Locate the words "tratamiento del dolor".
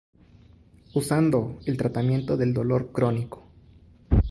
1.77-2.91